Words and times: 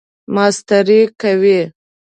ماسټری 0.33 0.99
کوئ؟ 1.21 1.59